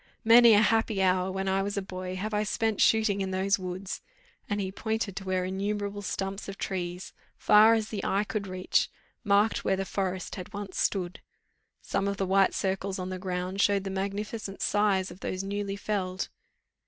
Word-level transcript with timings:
Many 0.23 0.53
a 0.55 0.61
happy 0.63 0.99
hour, 1.03 1.31
when 1.31 1.47
I 1.47 1.61
was 1.61 1.77
a 1.77 1.81
boy, 1.83 2.15
have 2.15 2.33
I 2.33 2.41
spent 2.41 2.81
shooting 2.81 3.21
in 3.21 3.29
those 3.29 3.59
woods," 3.59 4.01
and 4.49 4.59
he 4.59 4.71
pointed 4.71 5.15
to 5.17 5.23
where 5.25 5.45
innumerable 5.45 6.01
stumps 6.01 6.49
of 6.49 6.57
trees, 6.57 7.13
far 7.37 7.75
as 7.75 7.89
the 7.89 8.03
eye 8.03 8.23
could 8.23 8.47
reach, 8.47 8.89
marked 9.23 9.63
where 9.63 9.75
the 9.75 9.85
forest 9.85 10.33
had 10.37 10.53
once 10.55 10.79
stood: 10.79 11.21
some 11.83 12.07
of 12.07 12.17
the 12.17 12.25
white 12.25 12.55
circles 12.55 12.97
on 12.97 13.09
the 13.09 13.19
ground 13.19 13.61
showed 13.61 13.83
the 13.83 13.91
magnificent 13.91 14.59
size 14.63 15.11
of 15.11 15.19
those 15.19 15.43
newly 15.43 15.75
felled. 15.75 16.29